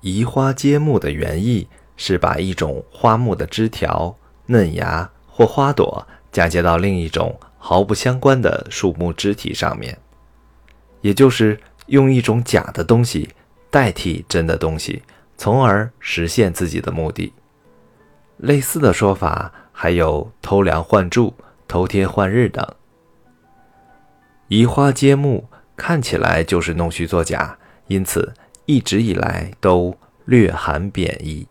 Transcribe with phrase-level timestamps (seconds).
[0.00, 4.14] 移花接木的原意是把一种花木的枝条、
[4.46, 9.98] 嫩芽或花朵嫁接到另一种毫不相关的树木枝体上面，
[11.00, 13.28] 也就是用一种假的东西
[13.70, 15.02] 代替真的东西，
[15.36, 17.32] 从而实现自己的目的。
[18.36, 21.34] 类似的说法还有偷梁换柱、
[21.66, 22.64] 偷天换日等。
[24.46, 27.58] 移花接木看起来就是弄虚作假，
[27.88, 28.32] 因此。
[28.68, 29.96] 一直以来都
[30.26, 31.46] 略含贬义，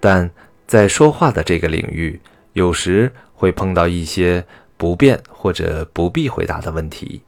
[0.00, 0.28] 但
[0.66, 2.20] 在说话的这个领域，
[2.54, 4.44] 有时会碰到一些
[4.76, 7.22] 不便或者不必回答的问题，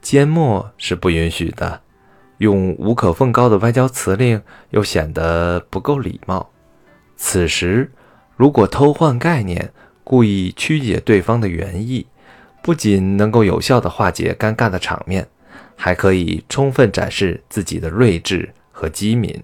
[0.00, 1.80] 缄默是不允许的。
[2.38, 6.50] 用无可奉告的外交辞令又显得不够礼貌。
[7.16, 7.92] 此时，
[8.36, 9.72] 如果偷换概念，
[10.02, 12.08] 故意曲解对方的原意，
[12.60, 15.28] 不仅能够有效地化解尴尬的场面。
[15.76, 19.42] 还可以充分展示自己的睿智和机敏。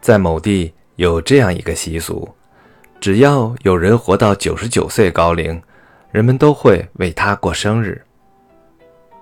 [0.00, 2.34] 在某地有这样一个习俗：
[3.00, 5.60] 只要有人活到九十九岁高龄，
[6.12, 8.02] 人们都会为他过生日。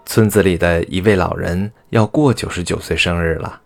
[0.05, 3.61] 村子里的一位老人要过九十九岁生日了，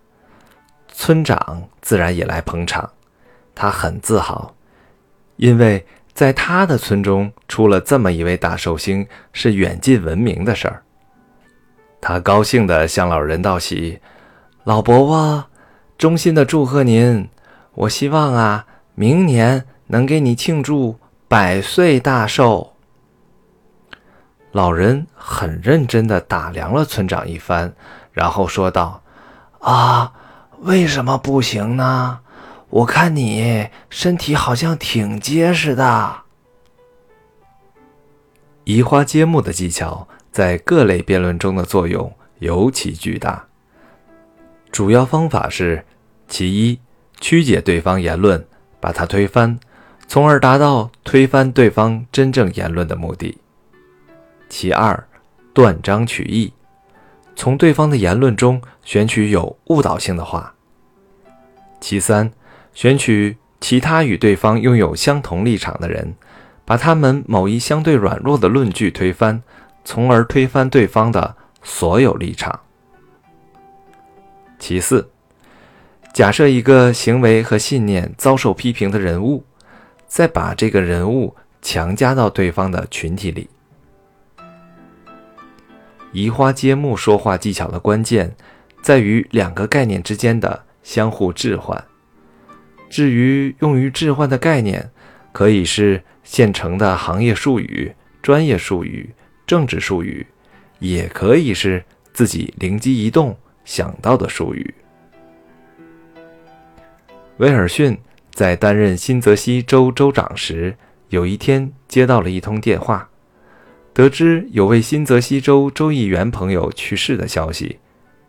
[0.89, 2.89] 村长自然也来捧场。
[3.55, 4.55] 他很自豪，
[5.37, 10.83] 因为在他的村中出了这么一位大寿星，是远近闻名的事儿。
[12.09, 13.99] 他高兴地向老人道喜
[14.63, 15.47] ：“老伯伯，
[15.99, 17.29] 衷心的祝贺您！
[17.75, 22.75] 我希望啊，明年能给你庆祝百岁大寿。”
[24.55, 27.75] 老人很认真地打量了村长一番，
[28.13, 29.03] 然后说道
[29.59, 30.13] ：“啊，
[30.61, 32.21] 为什么不行呢？
[32.71, 36.19] 我看你身体好像挺结实的。”
[38.63, 40.07] 移花接木的技巧。
[40.37, 43.47] 在各类辩论中的作用尤其巨大。
[44.71, 45.87] 主要方法是：
[46.29, 46.79] 其一，
[47.19, 48.45] 曲解对方言论，
[48.79, 49.59] 把它推翻，
[50.07, 53.39] 从而达到推翻对方真正言论的目的；
[54.51, 55.09] 其二，
[55.55, 56.53] 断章取义，
[57.35, 60.53] 从对方的言论中选取有误导性的话；
[61.81, 62.31] 其三，
[62.75, 66.15] 选取其他与对方拥有相同立场的人，
[66.67, 69.43] 把他们某一相对软弱的论据推翻。
[69.87, 72.59] 从而推翻对方的所有立场。
[74.59, 75.09] 其四，
[76.13, 79.45] 假设一个行为和信念遭受批评的人物，
[80.09, 83.49] 再把这个人物强加到对方的群体里。
[86.11, 88.35] 移花接木说话技巧的关键
[88.83, 91.85] 在于两个概念之间的相互置换。
[92.91, 94.91] 至于用于置换的概念，
[95.31, 99.15] 可以是现成的行业术语、专业术语。
[99.47, 100.27] 政治术语，
[100.79, 104.75] 也可以是自己灵机一动想到的术语。
[107.39, 107.97] 威尔逊
[108.33, 110.75] 在担任新泽西州州长时，
[111.11, 113.09] 有一天接到了一通电话，
[113.93, 117.79] 得知有位新泽西州州议员朋友去世的消息。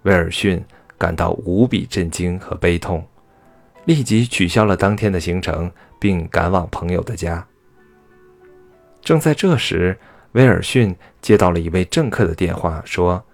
[0.04, 0.64] 威尔逊
[0.98, 3.06] 感到无比震惊和悲痛，
[3.86, 7.46] 立即取消了当天的行程，并赶往朋友的家。
[9.02, 9.98] 正在这时，
[10.38, 13.26] 威尔逊接到了一位政客的电话，说：“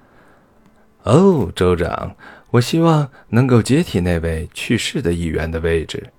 [1.03, 2.15] 哦，州长，
[2.49, 6.11] 我希望能够接替那位去世的议员的位置。”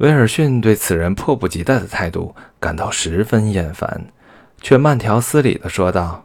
[0.00, 4.06] 威尔逊对此人迫不及待的态度感到十分厌烦，
[4.62, 6.24] 却慢条斯理地说道：“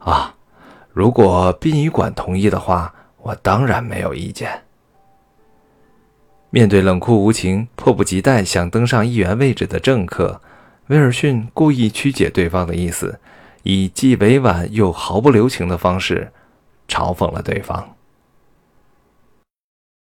[0.00, 0.34] 啊，
[0.92, 4.62] 如果殡仪馆同意的话，我当然没有意见。”
[6.50, 10.40] 面对冷酷无情、迫不及待想登上议员位置的政客。
[10.90, 13.20] 威尔逊故意曲解对方的意思，
[13.62, 16.32] 以既委婉又毫不留情的方式
[16.88, 17.94] 嘲讽了对方。